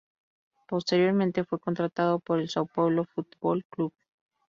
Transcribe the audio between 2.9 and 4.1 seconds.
Futebol Clube.